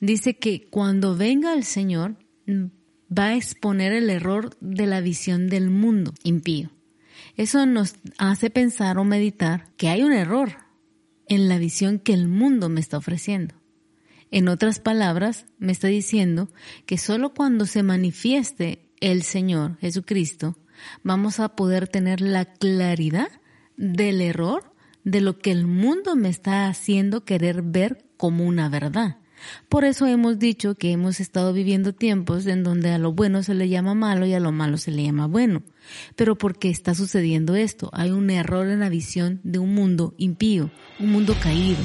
[0.00, 2.66] dice que cuando venga el Señor mm,
[3.16, 6.70] va a exponer el error de la visión del mundo impío.
[7.36, 10.56] Eso nos hace pensar o meditar que hay un error
[11.26, 13.54] en la visión que el mundo me está ofreciendo.
[14.30, 16.50] En otras palabras, me está diciendo
[16.86, 20.56] que solo cuando se manifieste el Señor Jesucristo,
[21.02, 23.28] vamos a poder tener la claridad
[23.76, 24.72] del error
[25.04, 29.19] de lo que el mundo me está haciendo querer ver como una verdad.
[29.68, 33.54] Por eso hemos dicho que hemos estado viviendo tiempos en donde a lo bueno se
[33.54, 35.62] le llama malo y a lo malo se le llama bueno.
[36.16, 37.90] Pero ¿por qué está sucediendo esto?
[37.92, 41.78] Hay un error en la visión de un mundo impío, un mundo caído.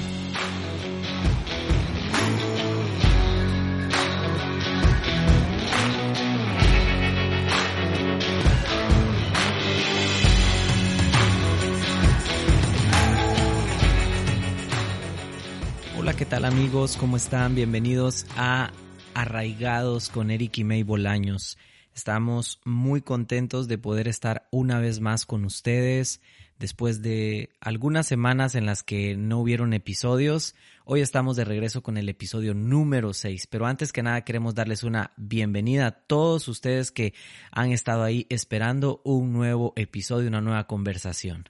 [16.17, 16.95] ¿Qué tal amigos?
[16.95, 17.55] ¿Cómo están?
[17.55, 18.71] Bienvenidos a
[19.13, 21.57] Arraigados con Eric y May Bolaños.
[21.93, 26.21] Estamos muy contentos de poder estar una vez más con ustedes
[26.57, 30.55] después de algunas semanas en las que no hubieron episodios.
[30.85, 34.83] Hoy estamos de regreso con el episodio número 6, pero antes que nada queremos darles
[34.83, 37.13] una bienvenida a todos ustedes que
[37.51, 41.49] han estado ahí esperando un nuevo episodio, una nueva conversación.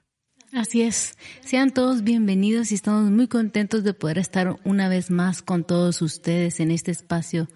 [0.55, 1.17] Así es.
[1.43, 6.01] Sean todos bienvenidos y estamos muy contentos de poder estar una vez más con todos
[6.01, 7.49] ustedes en este espacio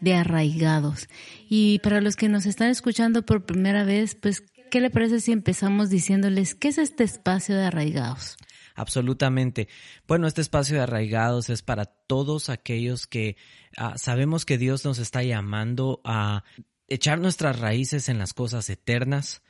[0.00, 1.08] de arraigados.
[1.48, 5.32] Y para los que nos están escuchando por primera vez, pues, ¿qué le parece si
[5.32, 8.36] empezamos diciéndoles qué es este espacio de arraigados?
[8.76, 9.66] Absolutamente.
[10.06, 13.36] Bueno, este espacio de arraigados es para todos aquellos que
[13.76, 16.44] ah, sabemos que Dios nos está llamando a
[16.86, 19.42] echar nuestras raíces en las cosas eternas,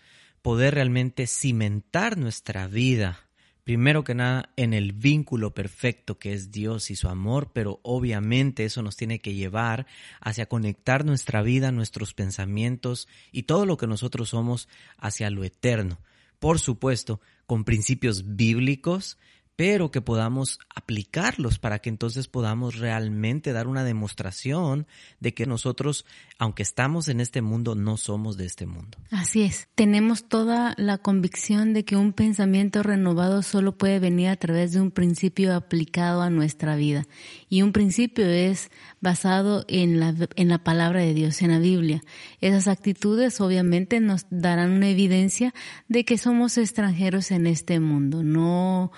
[0.46, 3.18] poder realmente cimentar nuestra vida,
[3.64, 8.64] primero que nada, en el vínculo perfecto que es Dios y su amor, pero obviamente
[8.64, 9.88] eso nos tiene que llevar
[10.20, 15.98] hacia conectar nuestra vida, nuestros pensamientos y todo lo que nosotros somos hacia lo eterno.
[16.38, 19.18] Por supuesto, con principios bíblicos,
[19.56, 24.86] pero que podamos aplicarlos para que entonces podamos realmente dar una demostración
[25.18, 26.04] de que nosotros,
[26.38, 28.98] aunque estamos en este mundo, no somos de este mundo.
[29.10, 34.36] Así es, tenemos toda la convicción de que un pensamiento renovado solo puede venir a
[34.36, 37.06] través de un principio aplicado a nuestra vida.
[37.48, 42.02] Y un principio es basado en la, en la palabra de Dios, en la Biblia.
[42.42, 45.54] Esas actitudes obviamente nos darán una evidencia
[45.88, 48.92] de que somos extranjeros en este mundo, no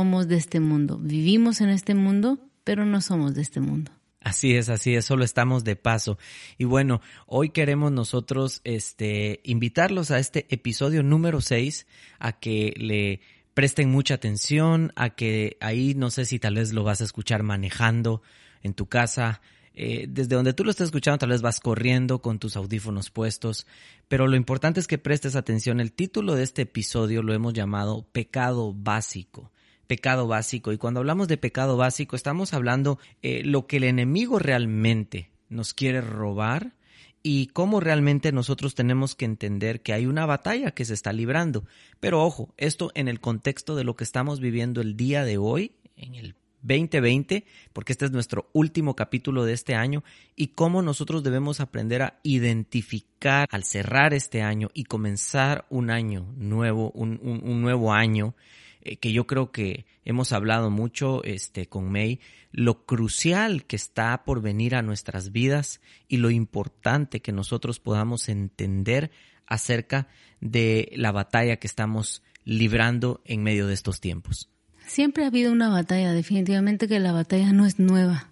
[0.00, 0.98] de este mundo.
[0.98, 3.92] Vivimos en este mundo, pero no somos de este mundo.
[4.22, 6.18] Así es, así es, solo estamos de paso.
[6.56, 11.86] Y bueno, hoy queremos nosotros este invitarlos a este episodio número 6
[12.18, 13.20] a que le
[13.52, 17.42] presten mucha atención, a que ahí no sé si tal vez lo vas a escuchar
[17.42, 18.22] manejando
[18.62, 19.42] en tu casa,
[19.74, 23.66] eh, desde donde tú lo estás escuchando, tal vez vas corriendo con tus audífonos puestos,
[24.08, 25.80] pero lo importante es que prestes atención.
[25.80, 29.52] El título de este episodio lo hemos llamado Pecado Básico.
[29.90, 30.70] Pecado básico.
[30.70, 35.74] Y cuando hablamos de pecado básico, estamos hablando eh, lo que el enemigo realmente nos
[35.74, 36.76] quiere robar
[37.24, 41.64] y cómo realmente nosotros tenemos que entender que hay una batalla que se está librando.
[41.98, 45.72] Pero ojo, esto en el contexto de lo que estamos viviendo el día de hoy,
[45.96, 50.04] en el 2020, porque este es nuestro último capítulo de este año,
[50.36, 56.32] y cómo nosotros debemos aprender a identificar al cerrar este año y comenzar un año
[56.36, 57.18] nuevo, un,
[57.60, 58.36] nuevo año,
[58.82, 62.20] eh, que yo creo que hemos hablado mucho este, con May,
[62.52, 68.28] lo crucial que está por venir a nuestras vidas y lo importante que nosotros podamos
[68.28, 69.10] entender
[69.46, 70.08] acerca
[70.40, 74.48] de la batalla que estamos librando en medio de estos tiempos.
[74.86, 78.30] Siempre ha habido una batalla, definitivamente que la batalla no es nueva.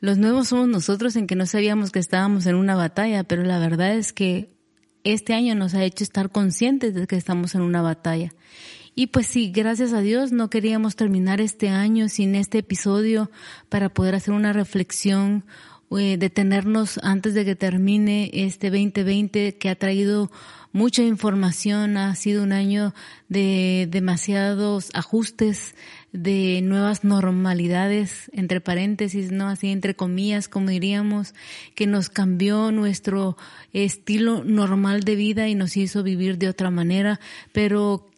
[0.00, 3.58] Los nuevos somos nosotros en que no sabíamos que estábamos en una batalla, pero la
[3.58, 4.56] verdad es que
[5.04, 8.32] este año nos ha hecho estar conscientes de que estamos en una batalla.
[8.98, 13.30] Y pues sí, gracias a Dios no queríamos terminar este año sin este episodio
[13.68, 15.44] para poder hacer una reflexión,
[15.96, 20.32] eh, detenernos antes de que termine este 2020 que ha traído
[20.72, 22.92] mucha información, ha sido un año
[23.28, 25.76] de demasiados ajustes,
[26.10, 29.46] de nuevas normalidades, entre paréntesis, ¿no?
[29.46, 31.34] Así entre comillas, como diríamos,
[31.76, 33.36] que nos cambió nuestro
[33.72, 37.20] estilo normal de vida y nos hizo vivir de otra manera,
[37.52, 38.08] pero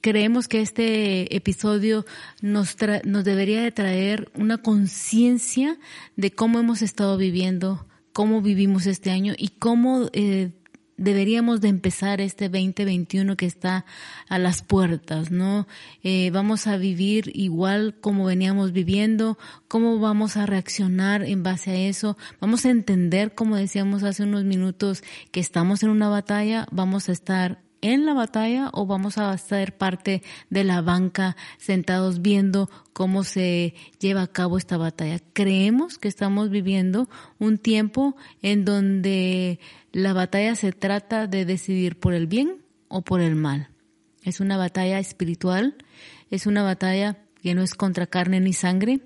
[0.00, 2.04] creemos que este episodio
[2.40, 5.78] nos, nos debería de traer una conciencia
[6.16, 10.52] de cómo hemos estado viviendo, cómo vivimos este año y cómo eh,
[10.96, 13.84] deberíamos de empezar este 2021 que está
[14.28, 15.66] a las puertas, ¿no?
[16.02, 19.38] Eh, vamos a vivir igual como veníamos viviendo,
[19.68, 24.44] cómo vamos a reaccionar en base a eso, vamos a entender, como decíamos hace unos
[24.44, 29.36] minutos, que estamos en una batalla, vamos a estar en la batalla o vamos a
[29.36, 35.20] ser parte de la banca sentados viendo cómo se lleva a cabo esta batalla.
[35.34, 39.60] Creemos que estamos viviendo un tiempo en donde
[39.92, 43.68] la batalla se trata de decidir por el bien o por el mal.
[44.22, 45.76] Es una batalla espiritual,
[46.30, 49.00] es una batalla que no es contra carne ni sangre,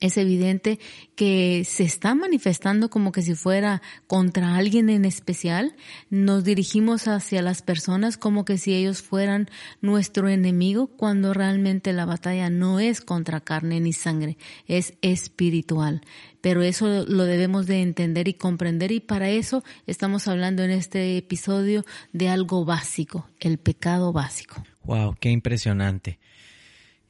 [0.00, 0.78] es evidente
[1.14, 5.76] que se está manifestando como que si fuera contra alguien en especial.
[6.08, 9.50] Nos dirigimos hacia las personas como que si ellos fueran
[9.82, 16.00] nuestro enemigo, cuando realmente la batalla no es contra carne ni sangre, es espiritual.
[16.40, 21.18] Pero eso lo debemos de entender y comprender y para eso estamos hablando en este
[21.18, 24.64] episodio de algo básico, el pecado básico.
[24.84, 26.18] Wow, qué impresionante.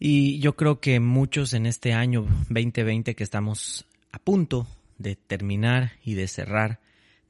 [0.02, 4.66] Y yo creo que muchos en este año 2020 que estamos a punto
[4.96, 6.80] de terminar y de cerrar,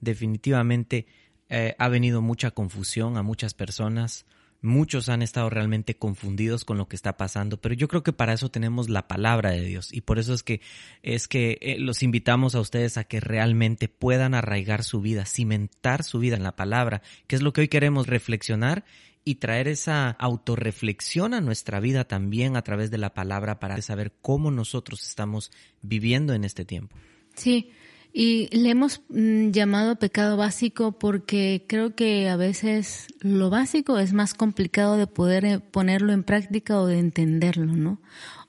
[0.00, 1.06] definitivamente
[1.48, 4.24] eh, ha venido mucha confusión a muchas personas.
[4.62, 8.34] Muchos han estado realmente confundidos con lo que está pasando, pero yo creo que para
[8.34, 10.60] eso tenemos la palabra de Dios y por eso es que
[11.02, 16.04] es que eh, los invitamos a ustedes a que realmente puedan arraigar su vida, cimentar
[16.04, 18.84] su vida en la palabra, que es lo que hoy queremos reflexionar
[19.30, 24.12] y traer esa autorreflexión a nuestra vida también a través de la palabra para saber
[24.20, 26.96] cómo nosotros estamos viviendo en este tiempo.
[27.36, 27.70] Sí,
[28.12, 34.12] y le hemos mm, llamado pecado básico porque creo que a veces lo básico es
[34.12, 38.00] más complicado de poder eh, ponerlo en práctica o de entenderlo, ¿no?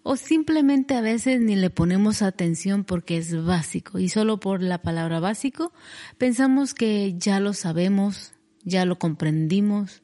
[0.02, 4.82] O simplemente a veces ni le ponemos atención porque es básico y solo por la
[4.82, 5.74] palabra básico
[6.18, 8.32] pensamos que ya lo sabemos,
[8.64, 10.02] ya lo comprendimos,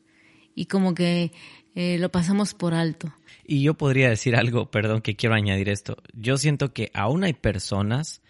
[0.57, 1.31] y como que
[1.75, 3.13] eh, lo pasamos por alto.
[3.45, 5.97] Y yo podría decir algo, perdón, que quiero añadir esto.
[6.13, 8.21] Yo siento que aún hay personas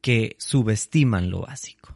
[0.00, 1.94] que subestiman lo básico.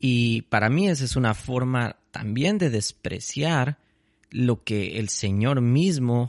[0.00, 3.78] Y para mí esa es una forma también de despreciar
[4.30, 6.28] lo que el Señor mismo,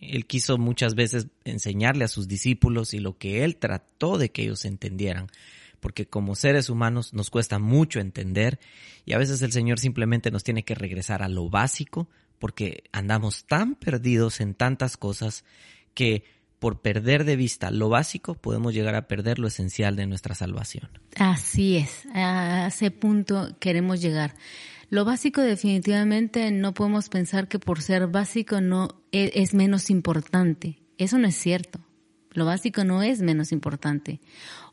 [0.00, 4.42] Él quiso muchas veces enseñarle a sus discípulos y lo que Él trató de que
[4.42, 5.26] ellos entendieran
[5.80, 8.58] porque como seres humanos nos cuesta mucho entender
[9.04, 12.08] y a veces el Señor simplemente nos tiene que regresar a lo básico
[12.38, 15.44] porque andamos tan perdidos en tantas cosas
[15.94, 16.24] que
[16.58, 20.88] por perder de vista lo básico podemos llegar a perder lo esencial de nuestra salvación.
[21.16, 24.34] Así es, a ese punto queremos llegar.
[24.88, 30.78] Lo básico definitivamente no podemos pensar que por ser básico no e, es menos importante.
[30.96, 31.80] Eso no es cierto.
[32.36, 34.20] Lo básico no es menos importante.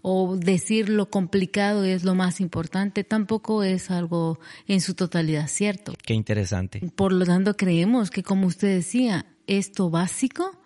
[0.01, 4.37] O decir lo complicado es lo más importante tampoco es algo
[4.67, 5.93] en su totalidad cierto.
[6.03, 6.81] Qué interesante.
[6.93, 10.59] Por lo tanto, creemos que, como usted decía, esto básico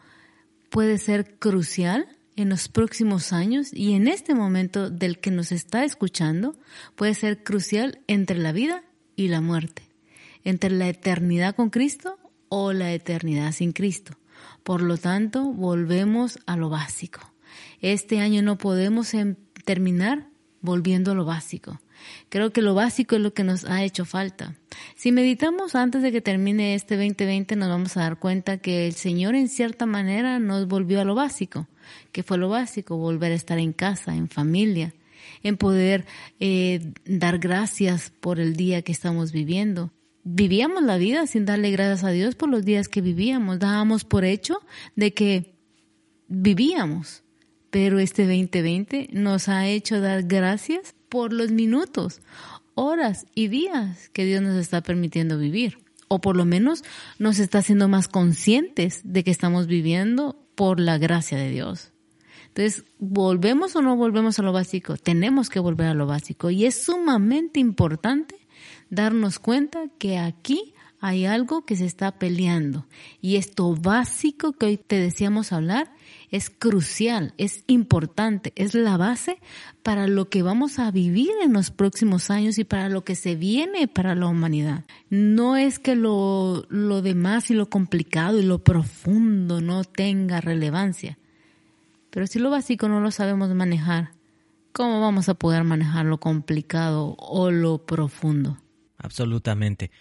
[0.72, 5.84] puede ser crucial en los próximos años y en este momento del que nos está
[5.84, 6.56] escuchando
[6.96, 8.84] puede ser crucial entre la vida
[9.16, 9.84] y la muerte,
[10.44, 12.18] entre la eternidad con Cristo
[12.50, 14.18] o la eternidad sin Cristo.
[14.64, 17.22] Por lo tanto, volvemos a lo básico.
[17.82, 19.36] Este año no podemos em,
[19.66, 20.28] terminar
[20.62, 21.80] volviendo a lo básico.
[22.30, 24.56] Creo que lo básico es lo que nos ha hecho falta.
[24.96, 28.94] Si meditamos antes de que termine este 2020, nos vamos a dar cuenta que el
[28.94, 31.68] Señor en cierta manera nos volvió a lo básico.
[32.12, 32.98] que fue lo básico?
[32.98, 34.94] Volver a estar en casa, en familia,
[35.42, 36.06] en poder
[36.40, 39.92] eh, dar gracias por el día que estamos viviendo,
[40.30, 43.60] vivíamos la vida sin darle gracias a Dios por los días que vivíamos.
[43.60, 44.62] Dábamos por hecho
[44.96, 45.56] de que
[46.28, 47.24] vivíamos.
[47.70, 52.22] Pero este 2020 nos ha hecho dar gracias por los minutos,
[52.76, 55.80] horas y días que Dios nos está permitiendo vivir.
[56.10, 56.84] O por lo menos
[57.20, 61.92] nos está haciendo más conscientes de que estamos viviendo por la gracia de Dios.
[62.48, 64.98] Entonces, ¿volvemos o no volvemos a lo básico?
[64.98, 66.50] Tenemos que volver a lo básico.
[66.50, 68.37] Y es sumamente importante
[68.90, 72.86] darnos cuenta que aquí hay algo que se está peleando.
[73.22, 75.92] Y esto básico que hoy te decíamos hablar
[76.30, 79.40] es crucial, es importante, es la base
[79.84, 83.36] para lo que vamos a vivir en los próximos años y para lo que se
[83.36, 84.84] viene para la humanidad.
[85.10, 91.18] No es que lo, lo demás y lo complicado y lo profundo no tenga relevancia,
[92.10, 94.12] pero si lo básico no lo sabemos manejar,
[94.74, 98.58] ¿cómo vamos a poder manejar lo complicado o lo profundo?
[98.98, 99.92] Absolutamente.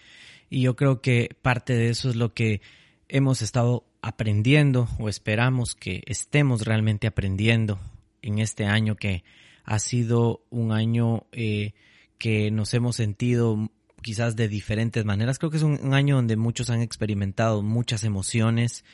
[0.49, 2.61] Y yo creo que parte de eso es lo que
[3.09, 7.79] hemos estado aprendiendo o esperamos que estemos realmente aprendiendo
[8.23, 9.25] en este año que
[9.65, 11.73] ha sido un año eh,
[12.19, 13.71] que nos hemos sentido
[14.03, 15.39] quizás de diferentes maneras.
[15.39, 18.85] Creo que es un, año donde muchos han experimentado muchas emociones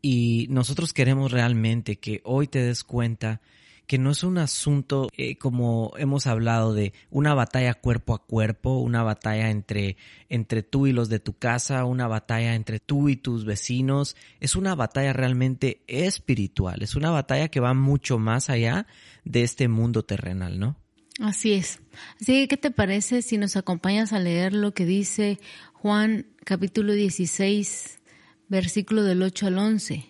[0.00, 3.40] y nosotros queremos realmente que hoy te des cuenta
[3.86, 8.78] que no es un asunto eh, como hemos hablado de una batalla cuerpo a cuerpo,
[8.78, 9.96] una batalla entre,
[10.28, 14.56] entre tú y los de tu casa, una batalla entre tú y tus vecinos, es
[14.56, 18.86] una batalla realmente espiritual, es una batalla que va mucho más allá
[19.24, 20.76] de este mundo terrenal, ¿no?
[21.20, 21.80] Así es.
[22.20, 25.38] Así que, ¿qué te parece si nos acompañas a leer lo que dice
[25.74, 28.00] Juan capítulo 16,
[28.48, 30.06] versículo del 8 al 11?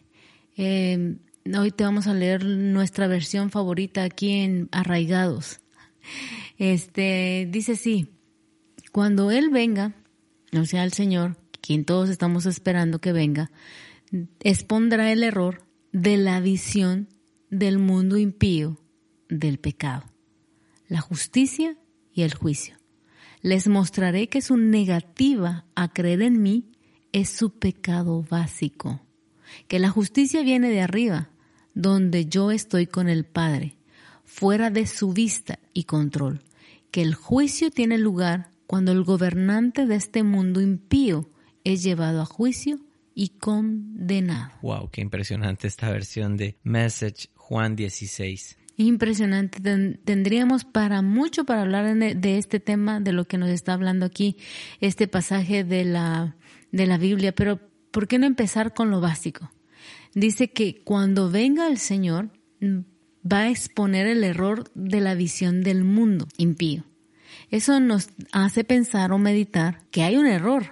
[0.57, 1.17] Eh,
[1.59, 5.61] hoy te vamos a leer nuestra versión favorita aquí en Arraigados.
[6.59, 8.09] Este dice así:
[8.93, 9.95] Cuando Él venga,
[10.53, 13.51] o sea, el Señor, quien todos estamos esperando que venga,
[14.41, 17.09] expondrá el error de la visión
[17.51, 18.79] del mundo impío
[19.29, 20.15] del pecado
[20.89, 21.77] la justicia
[22.13, 22.77] y el juicio.
[23.43, 26.73] Les mostraré que su negativa a creer en mí
[27.13, 29.01] es su pecado básico,
[29.69, 31.31] que la justicia viene de arriba,
[31.75, 33.77] donde yo estoy con el Padre,
[34.25, 36.41] fuera de su vista y control,
[36.91, 41.29] que el juicio tiene lugar cuando el gobernante de este mundo impío
[41.65, 42.81] es llevado a juicio
[43.15, 44.53] y condenado.
[44.63, 48.59] Wow, qué impresionante esta versión de Message Juan 16.
[48.77, 49.61] Impresionante.
[50.05, 54.37] Tendríamos para mucho para hablar de este tema, de lo que nos está hablando aquí,
[54.81, 56.37] este pasaje de la,
[56.73, 57.33] de la Biblia.
[57.33, 57.61] Pero,
[57.93, 59.51] ¿por qué no empezar con lo básico?
[60.15, 62.31] Dice que cuando venga el Señor,
[62.61, 62.81] mm,
[63.31, 66.85] va a exponer el error de la visión del mundo impío.
[67.51, 70.71] Eso nos hace pensar o meditar que hay un error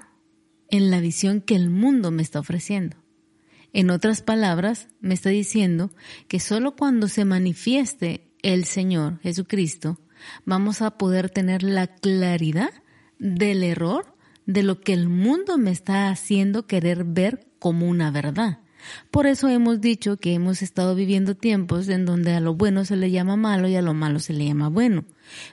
[0.68, 2.96] en la visión que el mundo me está ofreciendo.
[3.72, 5.90] En otras palabras, me está diciendo
[6.28, 9.99] que solo cuando se manifieste el Señor Jesucristo,
[10.44, 12.70] vamos a poder tener la claridad
[13.18, 14.14] del error
[14.46, 18.62] de lo que el mundo me está haciendo querer ver como una verdad.
[19.10, 22.96] Por eso hemos dicho que hemos estado viviendo tiempos en donde a lo bueno se
[22.96, 25.04] le llama malo y a lo malo se le llama bueno.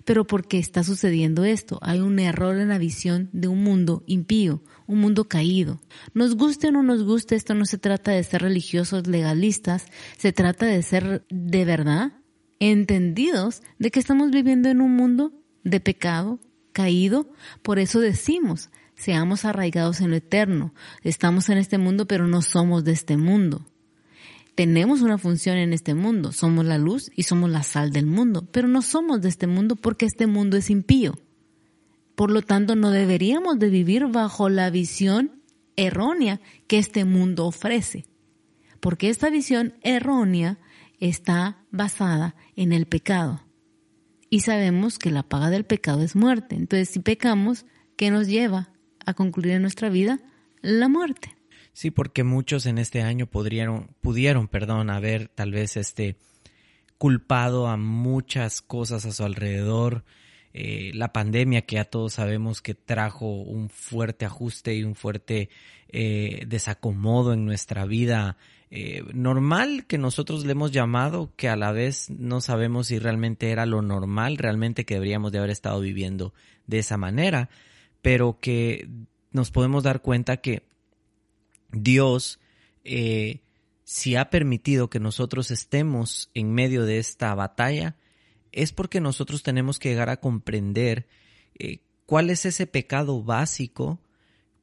[0.06, 1.80] Pero ¿por qué está sucediendo esto?
[1.82, 5.80] Hay un error en la visión de un mundo impío, un mundo caído.
[6.14, 9.86] Nos guste o no nos guste, esto no se trata de ser religiosos legalistas,
[10.18, 12.14] se trata de ser de verdad
[12.60, 15.32] entendidos de que estamos viviendo en un mundo
[15.64, 16.40] de pecado,
[16.74, 17.32] caído.
[17.62, 18.70] Por eso decimos,
[19.00, 20.74] seamos arraigados en lo eterno.
[21.04, 23.66] Estamos en este mundo, pero no somos de este mundo.
[24.56, 28.46] Tenemos una función en este mundo, somos la luz y somos la sal del mundo,
[28.52, 31.18] pero no somos de este mundo porque este mundo es impío.
[32.16, 35.32] Por lo tanto, no deberíamos de vivir bajo la visión
[35.78, 38.06] errónea que este mundo ofrece,
[38.82, 40.58] porque esta visión errónea
[41.00, 43.46] está basada en el pecado.
[44.30, 46.56] Y sabemos que la paga del pecado es muerte.
[46.56, 47.66] Entonces, si pecamos,
[47.96, 48.70] ¿qué nos lleva
[49.06, 50.20] a concluir en nuestra vida?
[50.62, 51.36] La muerte.
[51.74, 56.18] Sí, porque muchos en este año pudieron, pudieron, perdón, haber tal vez este
[56.98, 60.04] culpado a muchas cosas a su alrededor,
[60.54, 65.50] eh, la pandemia que ya todos sabemos que trajo un fuerte ajuste y un fuerte
[65.88, 68.38] eh, desacomodo en nuestra vida
[68.72, 73.50] eh, normal que nosotros le hemos llamado, que a la vez no sabemos si realmente
[73.50, 76.34] era lo normal, realmente que deberíamos de haber estado viviendo
[76.68, 77.50] de esa manera,
[78.02, 78.88] pero que
[79.32, 80.64] nos podemos dar cuenta que
[81.72, 82.40] Dios,
[83.84, 87.96] si ha permitido que nosotros estemos en medio de esta batalla,
[88.52, 91.08] es porque nosotros tenemos que llegar a comprender
[91.58, 94.00] eh, cuál es ese pecado básico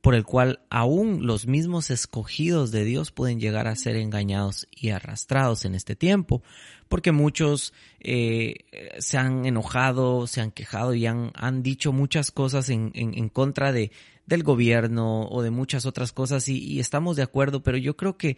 [0.06, 4.90] por el cual aún los mismos escogidos de Dios pueden llegar a ser engañados y
[4.90, 6.44] arrastrados en este tiempo,
[6.86, 8.54] porque muchos eh,
[9.00, 13.72] se han enojado, se han quejado y han, han dicho muchas cosas en, en, contra
[13.72, 13.90] de,
[14.26, 18.36] del gobierno o de muchas otras cosas y, estamos de acuerdo, pero yo creo que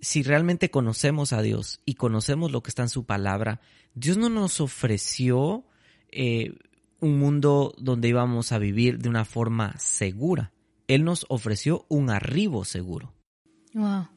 [0.00, 3.60] si realmente conocemos a Dios y conocemos lo que está en su palabra,
[3.94, 5.64] Dios no nos ofreció
[6.10, 6.54] eh,
[6.98, 10.50] un mundo donde íbamos a vivir de una forma segura.
[10.88, 13.14] Él nos ofreció un arribo seguro.
[13.72, 14.08] Wow.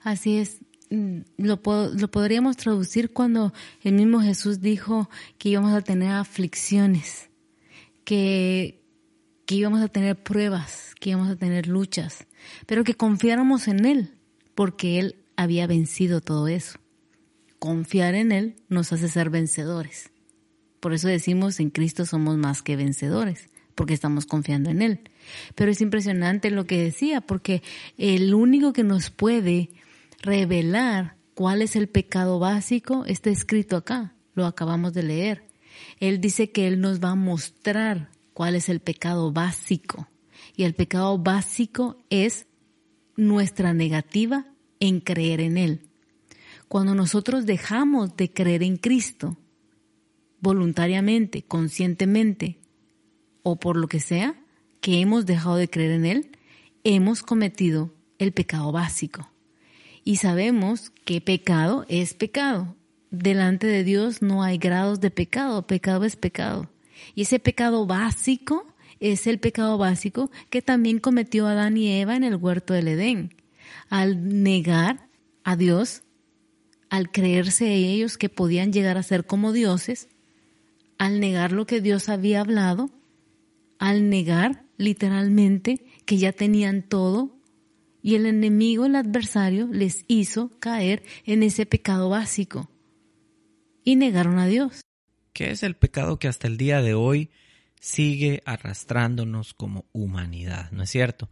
[0.00, 0.60] Así es.
[0.90, 3.52] Mm, lo, lo podríamos traducir cuando
[3.82, 7.28] el mismo Jesús dijo que íbamos a tener aflicciones,
[8.04, 8.84] que,
[9.46, 12.26] que íbamos a tener pruebas, que íbamos a tener luchas,
[12.66, 14.14] pero que confiáramos en Él,
[14.54, 16.78] porque Él había vencido todo eso.
[17.58, 20.10] Confiar en Él nos hace ser vencedores.
[20.80, 25.10] Por eso decimos en Cristo somos más que vencedores, porque estamos confiando en Él.
[25.54, 27.62] Pero es impresionante lo que decía, porque
[27.98, 29.70] el único que nos puede
[30.22, 35.46] revelar cuál es el pecado básico está escrito acá, lo acabamos de leer.
[36.00, 40.08] Él dice que Él nos va a mostrar cuál es el pecado básico.
[40.56, 42.46] Y el pecado básico es
[43.16, 44.46] nuestra negativa
[44.80, 45.80] en creer en Él.
[46.68, 49.36] Cuando nosotros dejamos de creer en Cristo,
[50.40, 52.58] voluntariamente, conscientemente,
[53.42, 54.34] o por lo que sea,
[54.80, 56.30] que hemos dejado de creer en Él,
[56.84, 59.30] hemos cometido el pecado básico.
[60.04, 62.76] Y sabemos que pecado es pecado.
[63.10, 66.70] Delante de Dios no hay grados de pecado, pecado es pecado.
[67.14, 68.66] Y ese pecado básico
[69.00, 73.34] es el pecado básico que también cometió Adán y Eva en el huerto del Edén.
[73.88, 75.08] Al negar
[75.44, 76.02] a Dios,
[76.88, 80.08] al creerse ellos que podían llegar a ser como dioses,
[80.98, 82.90] al negar lo que Dios había hablado,
[83.78, 87.36] al negar literalmente que ya tenían todo
[88.02, 92.70] y el enemigo, el adversario, les hizo caer en ese pecado básico
[93.82, 94.82] y negaron a Dios.
[95.32, 97.30] ¿Qué es el pecado que hasta el día de hoy
[97.80, 100.70] sigue arrastrándonos como humanidad?
[100.70, 101.30] ¿No es cierto?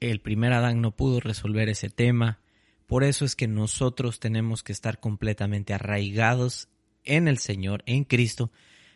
[0.00, 2.40] El primer Adán no pudo resolver ese tema,
[2.86, 6.68] por eso es que nosotros tenemos que estar completamente arraigados
[7.04, 8.50] en el Señor, en Cristo,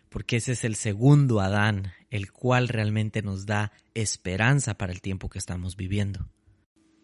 [0.08, 5.30] porque ese es el segundo Adán, el cual realmente nos da esperanza para el tiempo
[5.30, 6.28] que estamos viviendo.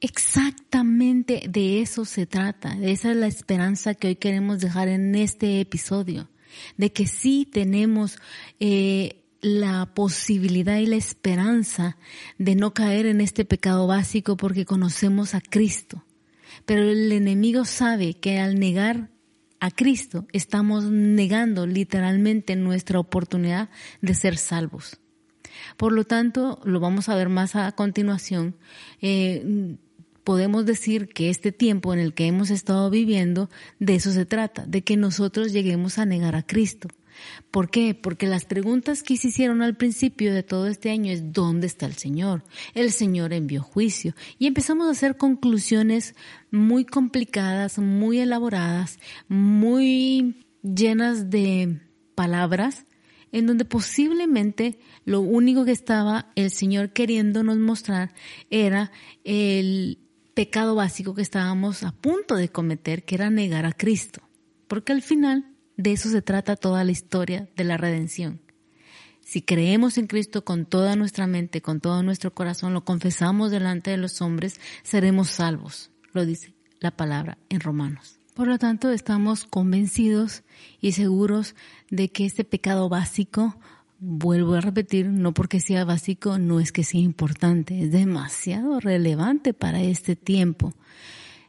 [0.01, 5.61] Exactamente de eso se trata, esa es la esperanza que hoy queremos dejar en este
[5.61, 6.29] episodio,
[6.77, 8.19] de que sí tenemos
[8.61, 11.97] eh, la posibilidad y la esperanza
[12.37, 16.05] de no caer en este pecado básico porque conocemos a Cristo.
[16.67, 19.11] Pero el enemigo sabe que al negar
[19.61, 24.99] a Cristo, estamos negando literalmente nuestra oportunidad de ser salvos.
[25.77, 28.57] Por lo tanto, lo vamos a ver más a continuación,
[29.01, 29.77] eh,
[30.29, 33.49] podemos decir que este tiempo en el que hemos estado viviendo,
[33.79, 36.89] de eso se trata, de que nosotros lleguemos a negar a Cristo.
[37.51, 37.95] ¿Por qué?
[37.95, 41.87] Porque las preguntas que se hicieron al principio de todo este año es ¿dónde está
[41.87, 42.45] el Señor?
[42.75, 44.15] El Señor envió juicio.
[44.39, 46.15] Y empezamos a hacer conclusiones
[46.51, 48.99] muy complicadas, muy elaboradas,
[49.29, 51.81] muy llenas de
[52.15, 52.87] palabras,
[53.33, 58.13] en donde posiblemente lo único que estaba el Señor queriéndonos mostrar
[58.51, 58.91] era
[59.25, 59.99] el
[60.35, 64.23] pecado básico que estábamos a punto de cometer, que era negar a Cristo.
[64.69, 65.47] Porque al final
[65.79, 68.43] de eso se trata toda la historia de la redención.
[69.23, 73.91] Si creemos en Cristo con toda nuestra mente, con todo nuestro corazón, lo confesamos delante
[73.91, 78.19] de los hombres, seremos salvos, lo dice la palabra en Romanos.
[78.35, 80.43] Por lo tanto, estamos convencidos
[80.81, 81.55] y seguros
[81.91, 83.57] de que este pecado básico,
[84.01, 89.55] vuelvo a repetir, no porque sea básico, no es que sea importante, es demasiado relevante
[89.55, 90.73] para este tiempo.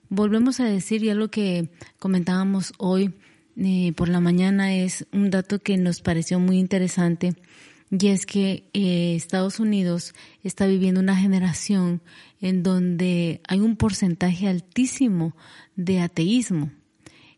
[0.09, 3.13] Volvemos a decir ya lo que comentábamos hoy,
[3.61, 7.35] eh, por la mañana es un dato que nos pareció muy interesante
[7.91, 12.01] y es que eh, Estados Unidos está viviendo una generación
[12.39, 15.35] en donde hay un porcentaje altísimo
[15.75, 16.71] de ateísmo.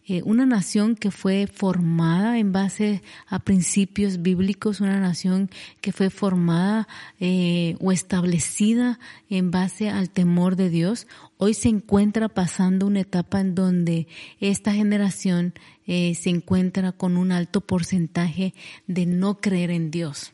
[0.08, 6.10] Eh, una nación que fue formada en base a principios bíblicos, una nación que fue
[6.10, 6.88] formada
[7.20, 13.42] eh, o establecida en base al temor de Dios, hoy se encuentra pasando una etapa
[13.42, 14.08] en donde
[14.40, 15.54] esta generación
[15.86, 18.56] eh, se encuentra con un alto porcentaje
[18.88, 20.34] de no creer en Dios.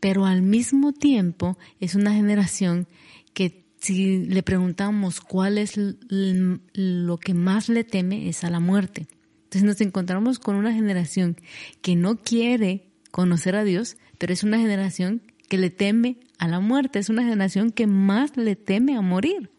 [0.00, 2.88] Pero al mismo tiempo es una generación
[3.32, 9.06] que si le preguntamos cuál es lo que más le teme es a la muerte.
[9.44, 11.36] Entonces nos encontramos con una generación
[11.80, 16.60] que no quiere conocer a Dios, pero es una generación que le teme a la
[16.60, 19.50] muerte, es una generación que más le teme a morir.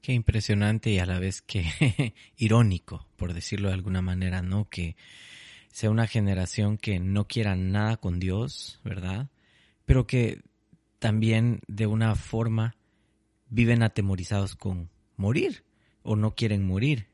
[0.00, 4.68] Qué impresionante y a la vez que irónico, por decirlo de alguna manera, ¿no?
[4.68, 4.96] Que
[5.72, 9.30] sea una generación que no quiera nada con Dios, ¿verdad?
[9.84, 10.42] Pero que
[11.00, 12.76] también de una forma
[13.50, 15.64] viven atemorizados con morir
[16.02, 17.08] o no quieren morir.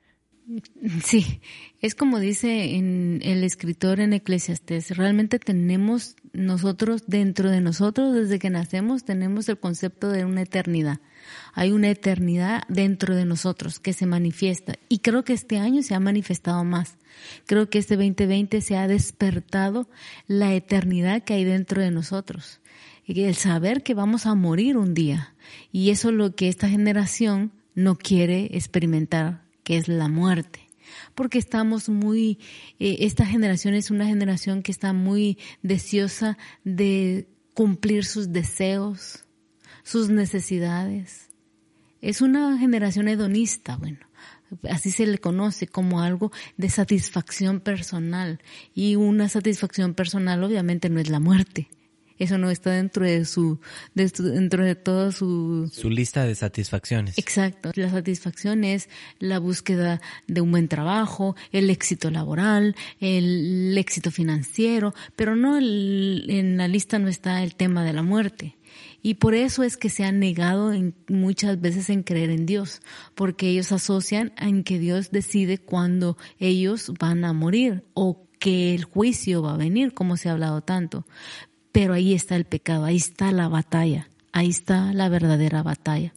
[1.03, 1.41] Sí,
[1.81, 8.39] es como dice en el escritor en Eclesiastes, realmente tenemos nosotros dentro de nosotros desde
[8.39, 11.01] que nacemos tenemos el concepto de una eternidad.
[11.55, 15.95] Hay una eternidad dentro de nosotros que se manifiesta y creo que este año se
[15.95, 16.99] ha manifestado más.
[17.47, 19.89] Creo que este 2020 se ha despertado
[20.27, 22.61] la eternidad que hay dentro de nosotros
[23.07, 25.35] el saber que vamos a morir un día.
[25.73, 30.61] Y eso es lo que esta generación no quiere experimentar, que es la muerte.
[31.15, 32.39] Porque estamos muy,
[32.79, 39.25] eh, esta generación es una generación que está muy deseosa de cumplir sus deseos,
[39.83, 41.29] sus necesidades.
[42.01, 43.99] Es una generación hedonista, bueno,
[44.71, 48.41] así se le conoce como algo de satisfacción personal.
[48.75, 51.69] Y una satisfacción personal obviamente no es la muerte
[52.19, 53.59] Eso no está dentro de su,
[53.95, 55.71] dentro de toda su...
[55.73, 57.19] Su lista de satisfacciones.
[57.19, 57.73] Exacto.
[57.75, 64.95] La satisfacción es la búsqueda de un buen trabajo, el éxito laboral, el, éxito financiero,
[65.17, 68.57] pero no en la lista no está el tema de la muerte.
[69.03, 70.73] Y por eso es que se han negado
[71.09, 72.81] muchas veces en creer en Dios,
[73.15, 78.85] porque ellos asocian en que Dios decide cuándo ellos van a morir o que el
[78.85, 81.07] juicio va a venir, como se ha hablado tanto.
[81.75, 86.15] Pero ahí está el pecado, ahí está la batalla, ahí está la verdadera batalla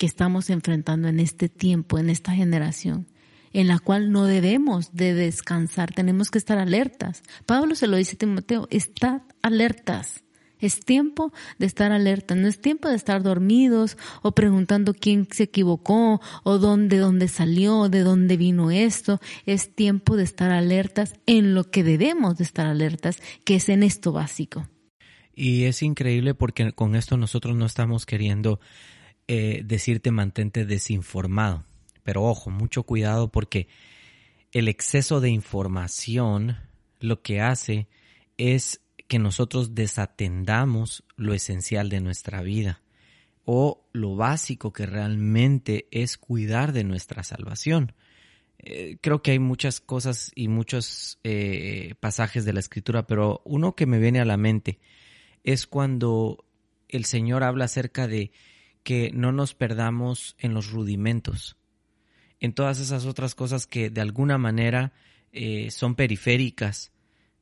[0.00, 3.06] que estamos enfrentando en este tiempo, en esta generación,
[3.52, 7.22] en la cual no debemos de descansar, tenemos que estar alertas.
[7.46, 10.23] Pablo se lo dice a Timoteo, estad alertas.
[10.60, 15.44] Es tiempo de estar alerta, no es tiempo de estar dormidos o preguntando quién se
[15.44, 19.20] equivocó o dónde, dónde salió, de dónde vino esto.
[19.46, 23.82] Es tiempo de estar alertas en lo que debemos de estar alertas, que es en
[23.82, 24.68] esto básico.
[25.34, 28.60] Y es increíble porque con esto nosotros no estamos queriendo
[29.26, 31.64] eh, decirte mantente desinformado.
[32.04, 33.66] Pero ojo, mucho cuidado porque
[34.52, 36.56] el exceso de información
[37.00, 37.88] lo que hace
[38.36, 38.80] es
[39.14, 42.82] que nosotros desatendamos lo esencial de nuestra vida
[43.44, 47.92] o lo básico que realmente es cuidar de nuestra salvación.
[48.58, 53.76] Eh, creo que hay muchas cosas y muchos eh, pasajes de la escritura, pero uno
[53.76, 54.80] que me viene a la mente
[55.44, 56.44] es cuando
[56.88, 58.32] el Señor habla acerca de
[58.82, 61.56] que no nos perdamos en los rudimentos,
[62.40, 64.92] en todas esas otras cosas que de alguna manera
[65.30, 66.90] eh, son periféricas,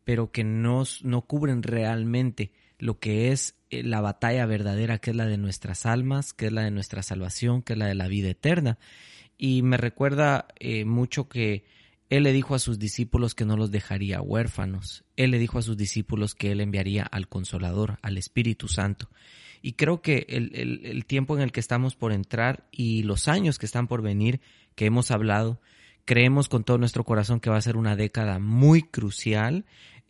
[0.04, 5.16] pero que no, no cubren realmente lo que es eh, la batalla verdadera, que es
[5.16, 8.08] la de nuestras almas, que es la de nuestra salvación, que es la de la
[8.08, 8.78] vida eterna.
[9.38, 11.64] Y me recuerda eh, mucho que
[12.10, 15.04] Él le dijo a sus discípulos que no los dejaría huérfanos.
[15.16, 19.08] Él le dijo a sus discípulos que Él enviaría al Consolador, al Espíritu Santo.
[19.62, 23.28] Y creo que el, el, el tiempo en el que estamos por entrar y los
[23.28, 24.40] años que están por venir,
[24.74, 25.60] que hemos hablado,
[26.04, 29.64] creemos con todo nuestro corazón que va a ser una década muy crucial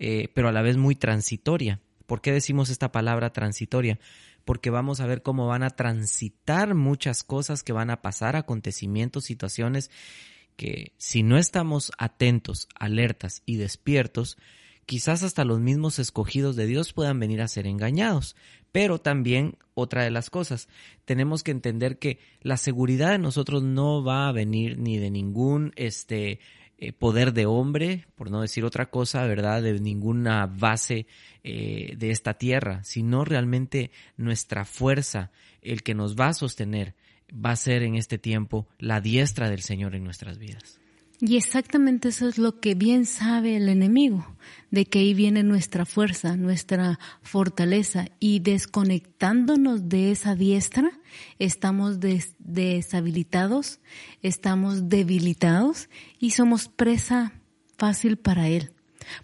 [0.05, 1.79] eh, pero a la vez muy transitoria.
[2.07, 4.01] ¿Por qué decimos esta palabra transitoria?
[4.45, 9.25] Porque vamos a ver cómo van a transitar muchas cosas que van a pasar, acontecimientos,
[9.25, 9.93] situaciones
[10.57, 14.39] que si no estamos atentos, alertas y despiertos,
[14.87, 18.37] quizás hasta los mismos escogidos de Dios puedan venir a ser engañados.
[18.73, 20.69] Pero también otra de las cosas,
[21.05, 25.73] tenemos que entender que la seguridad de nosotros no va a venir ni de ningún
[25.77, 26.41] este
[26.79, 29.63] eh, poder de hombre, por no decir otra cosa, ¿verdad?
[29.63, 31.07] De ninguna base
[31.45, 36.95] eh, de esta tierra, sino realmente nuestra fuerza, el que nos va a sostener,
[37.33, 40.82] va a ser en este tiempo la diestra del Señor en nuestras vidas.
[41.25, 44.27] Y exactamente eso es lo que bien sabe el enemigo,
[44.73, 50.91] de que ahí viene nuestra fuerza, nuestra fortaleza, y desconectándonos de esa diestra,
[51.39, 53.79] estamos deshabilitados,
[54.21, 57.35] estamos debilitados y somos presa
[57.79, 58.73] fácil para él.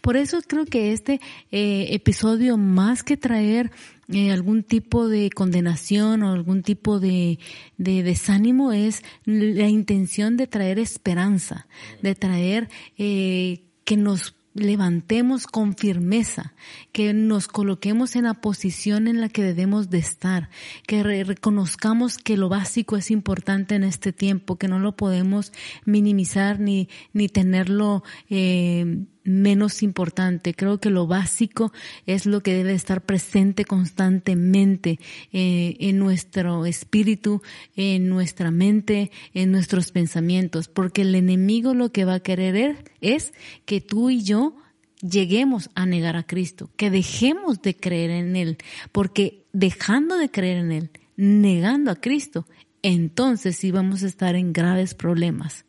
[0.01, 3.71] Por eso creo que este eh, episodio, más que traer
[4.11, 7.39] eh, algún tipo de condenación o algún tipo de,
[7.77, 11.67] de, desánimo, es la intención de traer esperanza,
[12.01, 16.55] de traer eh, que nos levantemos con firmeza,
[16.93, 20.49] que nos coloquemos en la posición en la que debemos de estar,
[20.87, 25.53] que reconozcamos que lo básico es importante en este tiempo, que no lo podemos
[25.85, 30.55] minimizar ni, ni tenerlo eh, menos importante.
[30.55, 31.73] Creo que lo básico
[32.07, 34.99] es lo que debe estar presente constantemente
[35.33, 37.43] eh, en nuestro espíritu,
[37.77, 43.33] en nuestra mente, en nuestros pensamientos, porque el enemigo lo que va a querer es
[43.65, 44.57] que tú y yo
[45.01, 48.59] lleguemos a negar a Cristo, que dejemos de creer en Él,
[48.93, 52.47] porque dejando de creer en Él, negando a Cristo,
[52.83, 55.65] entonces sí vamos a estar en graves problemas.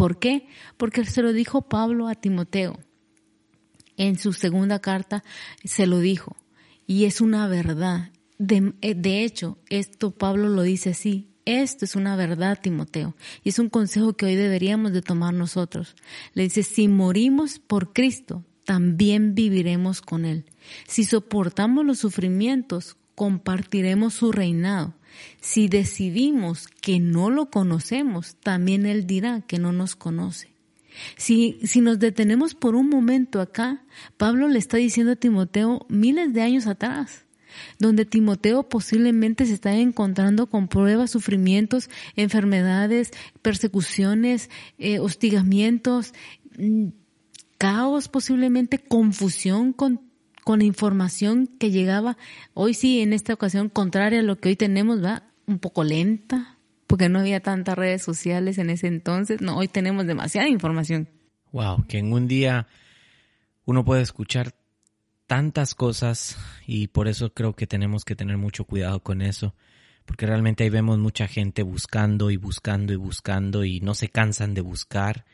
[0.00, 0.46] ¿Por qué?
[0.78, 2.78] Porque se lo dijo Pablo a Timoteo.
[3.98, 5.22] En su segunda carta
[5.62, 6.38] se lo dijo.
[6.86, 8.10] Y es una verdad.
[8.38, 11.28] De, de hecho, esto Pablo lo dice así.
[11.44, 13.14] Esto es una verdad, Timoteo.
[13.44, 15.94] Y es un consejo que hoy deberíamos de tomar nosotros.
[16.32, 20.46] Le dice, si morimos por Cristo, también viviremos con Él.
[20.88, 24.94] Si soportamos los sufrimientos, compartiremos su reinado.
[25.40, 30.50] Si decidimos que no lo conocemos, también Él dirá que no nos conoce.
[31.16, 33.84] Si, si nos detenemos por un momento acá,
[34.16, 37.24] Pablo le está diciendo a Timoteo miles de años atrás,
[37.78, 43.10] donde Timoteo posiblemente se está encontrando con pruebas, sufrimientos, enfermedades,
[43.42, 46.12] persecuciones, eh, hostigamientos,
[46.58, 46.88] mm,
[47.58, 50.09] caos, posiblemente confusión con
[50.44, 52.16] con información que llegaba,
[52.54, 56.58] hoy sí, en esta ocasión, contraria a lo que hoy tenemos, va un poco lenta,
[56.86, 59.40] porque no había tantas redes sociales en ese entonces.
[59.40, 61.08] No, hoy tenemos demasiada información.
[61.52, 62.66] Wow, que en un día
[63.64, 64.54] uno puede escuchar
[65.26, 69.54] tantas cosas y por eso creo que tenemos que tener mucho cuidado con eso,
[70.04, 74.54] porque realmente ahí vemos mucha gente buscando y buscando y buscando y no se cansan
[74.54, 75.24] de buscar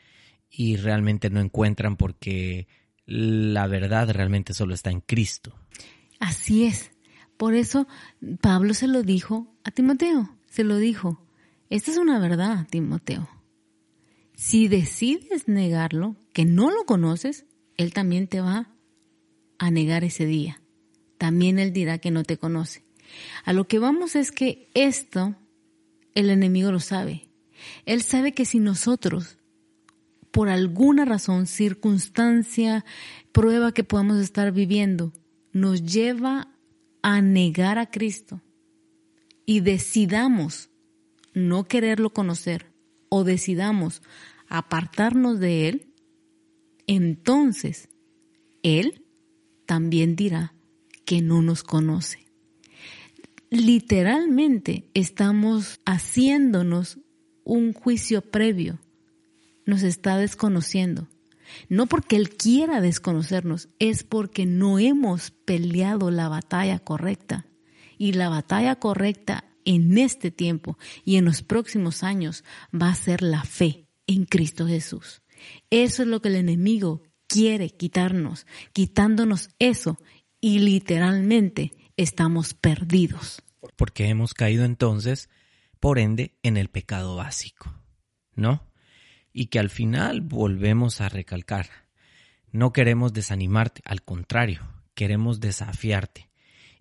[0.49, 2.67] y realmente no encuentran porque
[3.07, 5.55] la verdad realmente solo está en Cristo.
[6.19, 6.91] Así es.
[7.37, 7.87] Por eso
[8.41, 11.23] Pablo se lo dijo a Timoteo, se lo dijo.
[11.69, 13.29] Esta es una verdad, Timoteo.
[14.35, 17.45] Si decides negarlo, que no lo conoces,
[17.77, 18.69] Él también te va
[19.57, 20.61] a negar ese día.
[21.17, 22.85] También Él dirá que no te conoce.
[23.45, 25.35] A lo que vamos es que esto
[26.13, 27.29] el enemigo lo sabe.
[27.85, 29.36] Él sabe que si nosotros
[30.37, 32.85] por alguna razón, circunstancia,
[33.31, 35.11] prueba que podamos estar viviendo,
[35.51, 36.53] nos lleva
[37.01, 38.43] a negar a Cristo
[39.47, 40.69] y decidamos
[41.33, 42.71] no quererlo conocer
[43.09, 44.03] o decidamos
[44.47, 45.91] apartarnos de Él,
[46.85, 47.89] entonces
[48.61, 49.03] Él
[49.65, 50.53] también dirá
[51.03, 52.27] que no nos conoce.
[53.49, 56.99] Literalmente estamos haciéndonos
[57.43, 58.77] un juicio previo
[59.67, 61.07] nos está desconociendo.
[61.69, 67.45] No porque Él quiera desconocernos, es porque no hemos peleado la batalla correcta.
[67.97, 73.21] Y la batalla correcta en este tiempo y en los próximos años va a ser
[73.21, 75.21] la fe en Cristo Jesús.
[75.69, 79.97] Eso es lo que el enemigo quiere quitarnos, quitándonos eso
[80.39, 83.43] y literalmente estamos perdidos.
[83.75, 85.29] Porque hemos caído entonces,
[85.79, 87.73] por ende, en el pecado básico,
[88.35, 88.66] ¿no?
[89.37, 91.69] Y que al final volvemos a recalcar.
[92.51, 96.27] No queremos desanimarte, al contrario, queremos desafiarte.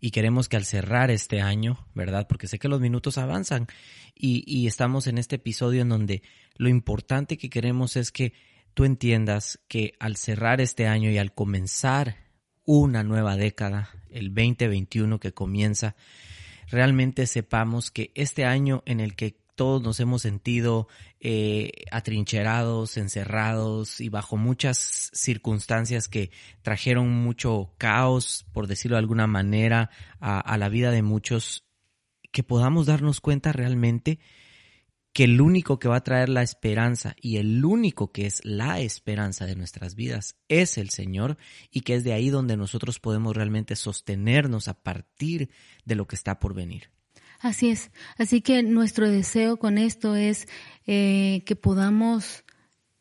[0.00, 2.26] Y queremos que al cerrar este año, ¿verdad?
[2.26, 3.66] Porque sé que los minutos avanzan
[4.14, 6.22] y, y estamos en este episodio en donde
[6.56, 8.32] lo importante que queremos es que
[8.72, 12.16] tú entiendas que al cerrar este año y al comenzar
[12.64, 15.94] una nueva década, el 2021 que comienza,
[16.70, 20.86] realmente sepamos que este año en el que todos nos hemos sentido
[21.18, 26.30] eh, atrincherados, encerrados y bajo muchas circunstancias que
[26.62, 29.90] trajeron mucho caos, por decirlo de alguna manera,
[30.20, 31.64] a, la vida de muchos,
[32.30, 34.20] que podamos darnos cuenta realmente
[35.12, 38.80] que el único que va a traer la esperanza y el único que es la
[38.80, 41.38] esperanza de nuestras vidas es el Señor
[41.70, 45.48] y que es de ahí donde nosotros podemos realmente sostenernos a partir
[45.86, 46.95] de lo que está por venir.
[47.46, 47.92] Así es.
[48.18, 50.48] Así que nuestro deseo con esto es
[50.88, 52.44] eh, que podamos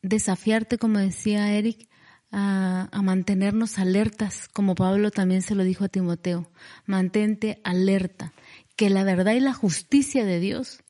[0.04, 1.90] desafiarte, como decía Eric,
[2.30, 6.52] a, a, mantenernos alertas, como Pablo también se lo dijo a Timoteo.
[6.86, 8.34] Mantente alerta,
[8.76, 10.84] que la verdad y la justicia de Dios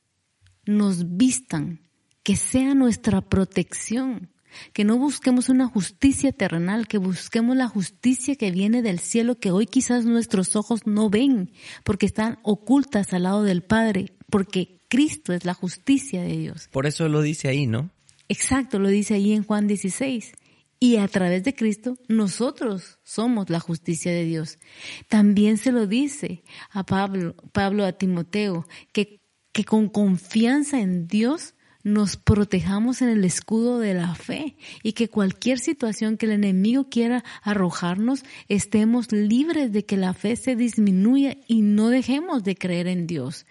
[0.65, 1.79] nos vistan,
[2.23, 4.33] que sea nuestra protección,
[4.73, 9.51] que no busquemos una justicia terrenal, que busquemos la justicia que viene del cielo, que
[9.51, 11.51] hoy quizás nuestros ojos no ven,
[11.83, 16.67] porque están ocultas al lado del Padre, porque Cristo es la justicia de Dios.
[16.71, 17.91] Por eso lo dice ahí, ¿no?
[18.27, 20.33] Exacto, lo dice ahí en Juan 16.
[20.79, 24.59] Y a través de Cristo nosotros somos la justicia de Dios.
[25.07, 31.55] También se lo dice a Pablo, Pablo a Timoteo, que, que con confianza en Dios
[31.85, 36.89] nos protejamos en el escudo de la fe y que cualquier situación que el enemigo
[36.89, 42.87] quiera arrojarnos, estemos libres de que la fe se disminuya y no dejemos de creer
[42.87, 43.45] en Dios.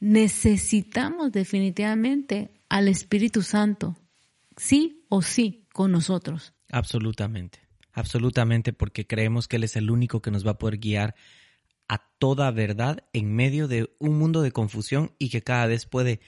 [0.00, 3.96] Necesitamos definitivamente al Espíritu Santo,
[4.56, 6.54] sí o sí, con nosotros.
[6.72, 7.60] Absolutamente,
[7.92, 11.14] absolutamente, porque creemos que Él es el único que nos va a poder guiar
[11.86, 16.20] a toda verdad en medio de un mundo de confusión y que cada vez puede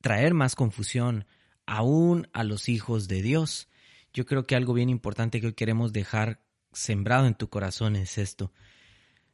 [0.00, 1.26] traer más confusión
[1.66, 3.68] aún a los hijos de Dios.
[4.12, 8.18] Yo creo que algo bien importante que hoy queremos dejar sembrado en tu corazón es
[8.18, 8.52] esto.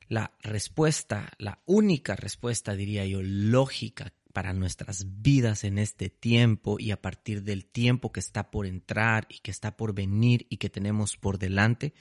[0.08, 6.90] La respuesta, la única respuesta, diría yo, lógica para nuestras vidas en este tiempo y
[6.90, 10.68] a partir del tiempo que está por entrar y que está por venir y que
[10.68, 11.94] tenemos por delante,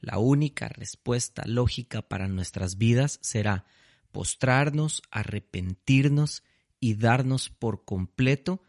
[0.00, 3.66] la única respuesta lógica para nuestras vidas será
[4.10, 6.42] postrarnos, arrepentirnos
[6.82, 8.60] y darnos por completo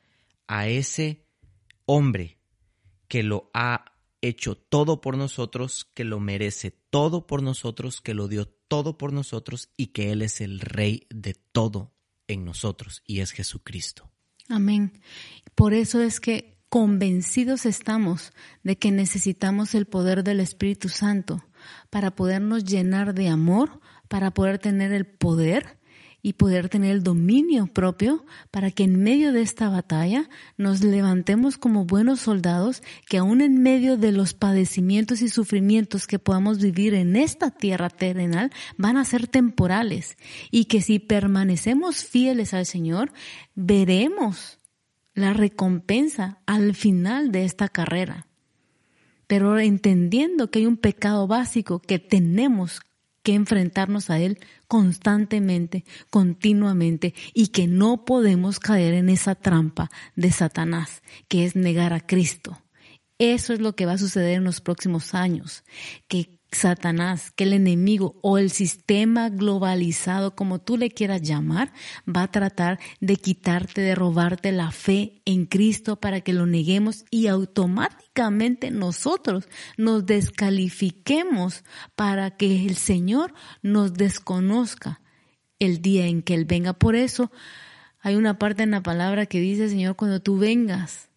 [0.45, 1.25] a ese
[1.87, 2.37] hombre
[3.07, 3.85] que lo ha
[4.21, 9.13] hecho todo por nosotros, que lo merece todo por nosotros, que lo dio todo por
[9.13, 11.95] nosotros y que Él es el Rey de todo
[12.27, 14.11] en nosotros y es Jesucristo.
[14.47, 15.01] Amén.
[15.55, 21.43] Por eso es que convencidos estamos de que necesitamos el poder del Espíritu Santo
[21.89, 25.79] para podernos llenar de amor, para poder tener el poder
[26.25, 31.57] y poder tener el dominio propio para que en medio de esta batalla nos levantemos
[31.57, 36.93] como buenos soldados que aún en medio de los padecimientos y sufrimientos que podamos vivir
[36.93, 40.17] en esta tierra terrenal van a ser temporales
[40.49, 43.11] y que si permanecemos fieles al Señor
[43.53, 44.59] veremos
[45.13, 48.27] la recompensa al final de esta carrera.
[49.27, 52.79] Pero entendiendo que hay un pecado básico que tenemos
[53.23, 60.31] que enfrentarnos a Él constantemente, continuamente, y que no podemos caer en esa trampa de
[60.31, 62.61] Satanás, que es negar a Cristo.
[63.17, 65.63] Eso es lo que va a suceder en los próximos años,
[66.07, 71.73] que Satanás, que el enemigo o el sistema globalizado, como tú le quieras llamar,
[72.07, 77.05] va a tratar de quitarte, de robarte la fe en Cristo para que lo neguemos
[77.09, 81.63] y automáticamente nosotros nos descalifiquemos
[81.95, 85.01] para que el Señor nos desconozca
[85.59, 86.73] el día en que Él venga.
[86.73, 87.31] Por eso
[87.99, 91.09] hay una parte en la palabra que dice, Señor, cuando tú vengas,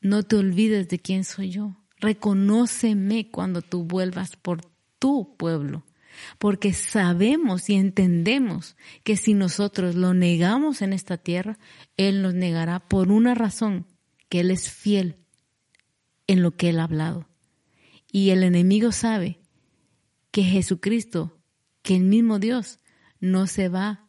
[0.00, 1.79] no te olvides de quién soy yo.
[2.00, 4.62] Reconóceme cuando tú vuelvas por
[4.98, 5.84] tu pueblo,
[6.38, 11.58] porque sabemos y entendemos que si nosotros lo negamos en esta tierra,
[11.96, 13.86] Él nos negará por una razón,
[14.28, 15.16] que Él es fiel
[16.26, 17.28] en lo que Él ha hablado.
[18.12, 19.38] Y el enemigo sabe
[20.30, 21.38] que Jesucristo,
[21.82, 22.78] que el mismo Dios,
[23.20, 24.08] no se va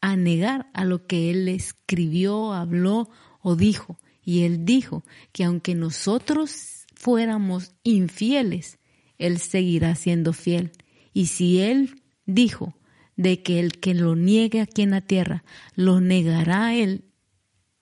[0.00, 3.08] a negar a lo que Él escribió, habló
[3.40, 3.98] o dijo.
[4.24, 8.78] Y Él dijo que aunque nosotros fuéramos infieles,
[9.18, 10.70] Él seguirá siendo fiel.
[11.12, 12.78] Y si Él dijo
[13.16, 15.42] de que el que lo niegue aquí en la tierra,
[15.74, 17.04] lo negará Él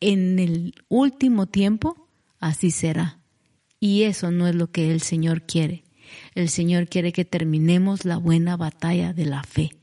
[0.01, 3.21] en el último tiempo, así será.
[3.79, 5.85] Y eso no es lo que el Señor quiere.
[6.35, 9.77] El Señor quiere que terminemos la buena batalla de la fe,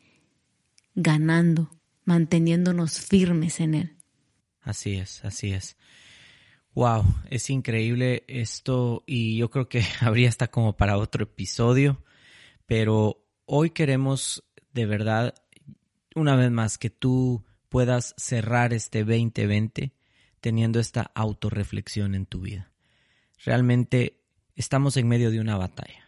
[0.96, 1.70] ganando,
[2.06, 3.98] manteniéndonos firmes en Él.
[4.62, 5.78] Así es, así es.
[6.78, 12.04] Wow, es increíble esto y yo creo que habría hasta como para otro episodio,
[12.68, 15.34] pero hoy queremos de verdad,
[16.14, 19.92] una vez más, que tú puedas cerrar este 2020
[20.40, 22.72] teniendo esta autorreflexión en tu vida.
[23.44, 24.22] Realmente
[24.54, 26.06] estamos en medio de una batalla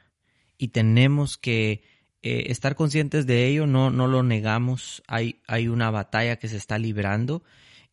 [0.56, 1.82] y tenemos que
[2.22, 6.58] eh, estar conscientes de ello, no, no lo negamos, hay, hay una batalla que se
[6.58, 7.42] está librando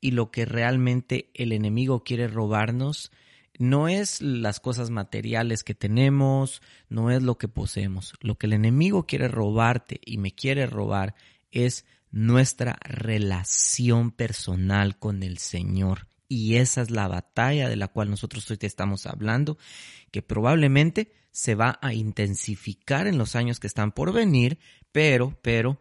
[0.00, 3.10] y lo que realmente el enemigo quiere robarnos
[3.58, 8.14] no es las cosas materiales que tenemos, no es lo que poseemos.
[8.20, 11.14] Lo que el enemigo quiere robarte y me quiere robar
[11.50, 16.08] es nuestra relación personal con el Señor.
[16.28, 19.58] Y esa es la batalla de la cual nosotros hoy te estamos hablando,
[20.10, 24.58] que probablemente se va a intensificar en los años que están por venir,
[24.92, 25.80] pero, pero,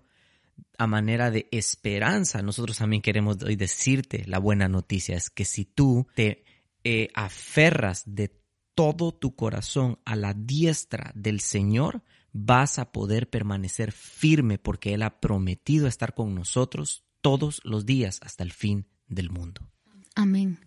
[0.78, 5.66] a manera de esperanza, nosotros también queremos hoy decirte la buena noticia, es que si
[5.66, 6.44] tú te
[6.84, 8.40] eh, aferras de
[8.76, 15.04] todo tu corazón a la diestra del Señor, vas a poder permanecer firme porque Él
[15.04, 19.68] ha prometido estar con nosotros todos los días hasta el fin del mundo.
[20.16, 20.60] Amén.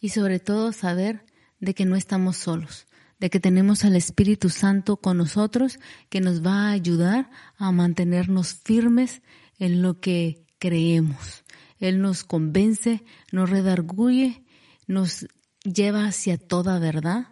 [0.00, 1.26] Y sobre todo saber
[1.58, 2.86] de que no estamos solos,
[3.18, 8.54] de que tenemos al Espíritu Santo con nosotros que nos va a ayudar a mantenernos
[8.54, 9.22] firmes
[9.58, 11.44] en lo que creemos.
[11.78, 14.44] Él nos convence, nos redarguye,
[14.86, 15.26] nos
[15.64, 17.28] lleva hacia toda verdad,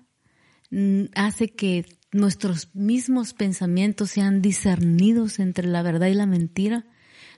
[1.15, 6.87] hace que nuestros mismos pensamientos sean discernidos entre la verdad y la mentira,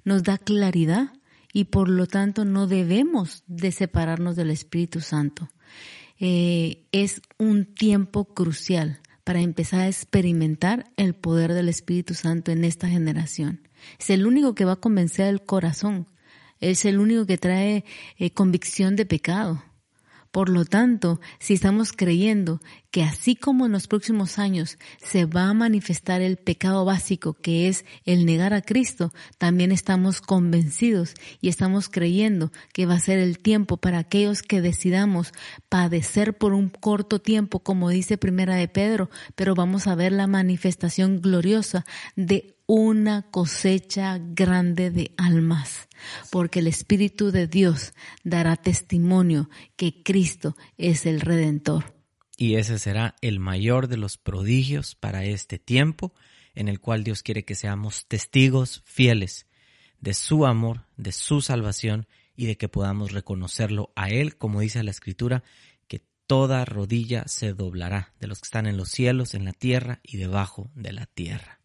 [0.05, 1.13] nos da claridad
[1.53, 5.49] y por lo tanto no debemos de separarnos del Espíritu Santo.
[6.21, 12.65] Eh, es un tiempo crucial para empezar a experimentar el poder del Espíritu Santo en
[12.65, 13.68] esta generación.
[13.99, 16.07] Es el único que va a convencer el corazón.
[16.61, 17.85] Es el único que trae
[18.19, 19.63] eh, convicción de pecado.
[20.31, 22.61] Por lo tanto, si estamos creyendo
[22.91, 27.69] que así como en los próximos años se va a manifestar el pecado básico que
[27.69, 33.19] es el negar a Cristo, también estamos convencidos y estamos creyendo que va a ser
[33.19, 35.33] el tiempo para aquellos que decidamos
[35.71, 40.27] padecer por un corto tiempo, como dice Primera de Pedro, pero vamos a ver la
[40.27, 41.87] manifestación gloriosa
[42.17, 45.89] de una cosecha grande de almas,
[46.31, 47.95] porque el Espíritu de Dios
[48.25, 51.97] dará testimonio que Cristo es el Redentor.
[52.37, 56.13] Y ese será el mayor de los prodigios para este tiempo
[56.55, 59.47] en el cual Dios quiere que seamos testigos fieles
[60.01, 62.07] de su amor, de su salvación
[62.37, 65.43] y de que podamos reconocerlo a Él, como dice la Escritura,
[65.87, 70.01] que toda rodilla se doblará de los que están en los cielos, en la tierra
[70.03, 71.58] y debajo de la tierra.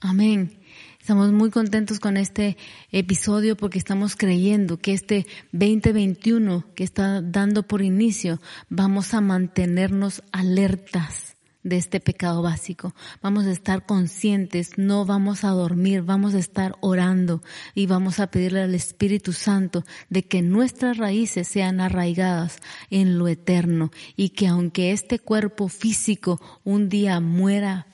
[0.00, 0.58] Amén.
[1.00, 2.56] Estamos muy contentos con este
[2.92, 10.22] episodio porque estamos creyendo que este 2021 que está dando por inicio vamos a mantenernos
[10.32, 12.94] alertas de este pecado básico.
[13.22, 17.42] Vamos a estar conscientes, no vamos a dormir, vamos a estar orando
[17.74, 22.58] y vamos a pedirle al Espíritu Santo de que nuestras raíces sean arraigadas
[22.90, 27.86] en lo eterno y que aunque este cuerpo físico un día muera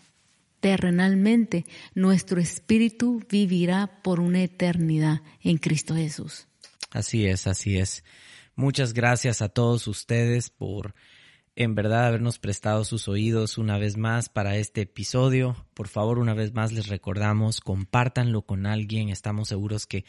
[0.60, 6.46] terrenalmente, nuestro espíritu vivirá por una eternidad en Cristo Jesús.
[6.90, 8.04] Así es, así es.
[8.54, 10.94] Muchas gracias a todos ustedes por
[11.56, 15.56] en verdad habernos prestado sus oídos una vez más para este episodio.
[15.74, 19.08] Por favor, una vez más les recordamos, compártanlo con alguien.
[19.08, 20.04] Estamos seguros que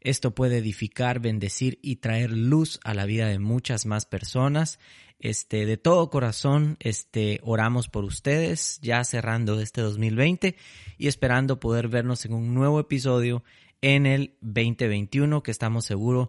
[0.00, 4.78] esto puede edificar, bendecir y traer luz a la vida de muchas más personas.
[5.18, 10.56] Este, de todo corazón, este, oramos por ustedes, ya cerrando este 2020
[10.98, 13.42] y esperando poder vernos en un nuevo episodio
[13.80, 16.28] en el 2021, que estamos seguros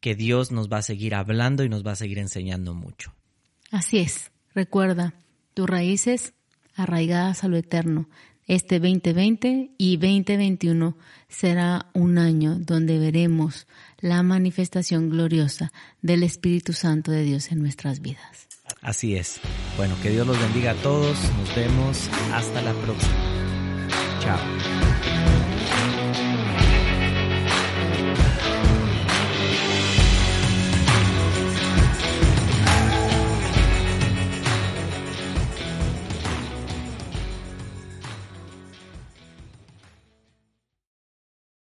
[0.00, 3.14] que Dios nos va a seguir hablando y nos va a seguir enseñando mucho.
[3.74, 5.14] Así es, recuerda,
[5.52, 6.32] tus raíces
[6.76, 8.08] arraigadas a lo eterno.
[8.46, 10.96] Este 2020 y 2021
[11.26, 13.66] será un año donde veremos
[13.98, 15.72] la manifestación gloriosa
[16.02, 18.46] del Espíritu Santo de Dios en nuestras vidas.
[18.80, 19.40] Así es.
[19.76, 21.18] Bueno, que Dios los bendiga a todos.
[21.36, 22.08] Nos vemos.
[22.32, 23.12] Hasta la próxima.
[24.20, 25.33] Chao.